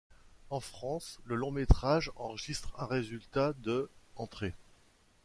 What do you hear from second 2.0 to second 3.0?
enregistre un